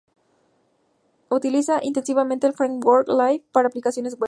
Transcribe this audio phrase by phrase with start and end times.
[1.29, 4.19] Utiliza intensivamente el framework "Lift" para aplicaciones web.